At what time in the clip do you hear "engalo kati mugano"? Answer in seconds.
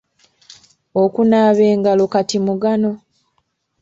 1.73-2.91